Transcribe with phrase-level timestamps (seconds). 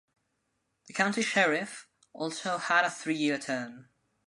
[0.87, 3.89] The county sheriff also had a three-year term.